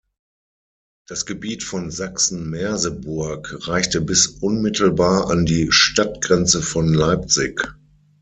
Das 1.07 1.27
Gebiet 1.27 1.61
von 1.61 1.91
Sachsen-Merseburg 1.91 3.67
reichte 3.67 4.01
bis 4.01 4.25
unmittelbar 4.25 5.29
an 5.29 5.45
die 5.45 5.67
Stadtgrenze 5.71 6.63
von 6.63 6.91
Leipzig. 6.91 7.75